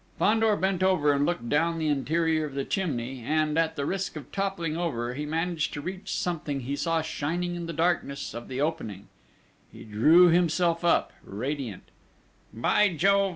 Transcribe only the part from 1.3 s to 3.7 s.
down the interior of the chimney; and,